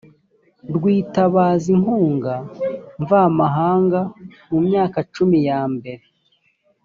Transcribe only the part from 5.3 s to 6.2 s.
yambere